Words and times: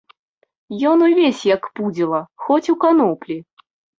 Ён 0.91 1.03
увесь 1.07 1.41
як 1.55 1.69
пудзіла, 1.79 2.21
хоць 2.47 2.71
у 2.75 2.77
каноплі. 2.87 3.37